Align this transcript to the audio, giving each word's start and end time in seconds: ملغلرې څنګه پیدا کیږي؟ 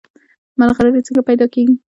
ملغلرې 0.59 1.01
څنګه 1.07 1.21
پیدا 1.29 1.45
کیږي؟ 1.53 1.73